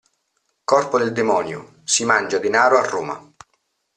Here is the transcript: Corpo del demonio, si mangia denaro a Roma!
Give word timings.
Corpo 0.63 0.97
del 0.97 1.11
demonio, 1.13 1.75
si 1.83 2.05
mangia 2.05 2.39
denaro 2.39 2.79
a 2.79 2.87
Roma! 2.87 3.31